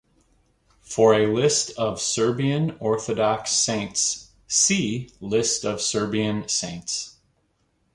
[0.81, 7.17] For a list of Serbian Orthodox saints, see List of Serbian saints.